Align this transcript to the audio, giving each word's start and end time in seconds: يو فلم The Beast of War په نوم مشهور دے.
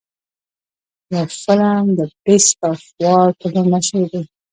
يو 1.13 1.25
فلم 1.43 1.85
The 1.97 2.05
Beast 2.23 2.57
of 2.71 2.79
War 3.01 3.27
په 3.39 3.45
نوم 3.53 3.67
مشهور 3.73 4.07
دے. 4.13 4.21